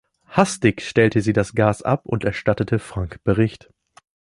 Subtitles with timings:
[0.25, 3.69] Hastig stellte sie das Gas ab und erstattete Frank Bericht.